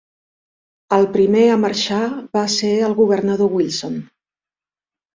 El 0.97 1.05
primer 1.17 1.43
a 1.57 1.59
marxar 1.67 2.01
va 2.39 2.45
ser 2.57 2.75
el 2.91 2.99
governador 3.05 3.57
Wilson. 3.61 4.05